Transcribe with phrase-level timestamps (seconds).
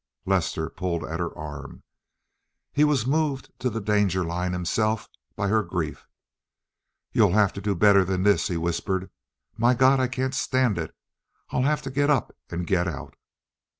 [0.25, 1.83] Lester pulled at her arm.
[2.73, 6.07] He was moved to the danger line himself by her grief.
[7.11, 9.11] "You'll have to do better than this," he whispered.
[9.57, 10.95] "My God, I can't stand it.
[11.51, 13.15] I'll have to get up and get out."